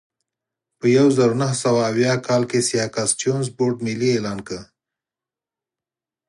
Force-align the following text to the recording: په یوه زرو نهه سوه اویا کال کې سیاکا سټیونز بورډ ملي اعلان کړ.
په 0.79 0.85
یوه 0.95 1.11
زرو 1.17 1.35
نهه 1.41 1.55
سوه 1.63 1.81
اویا 1.91 2.13
کال 2.27 2.43
کې 2.49 2.59
سیاکا 2.67 3.03
سټیونز 3.11 3.47
بورډ 3.57 3.75
ملي 3.85 4.09
اعلان 4.13 4.39
کړ. 4.47 4.59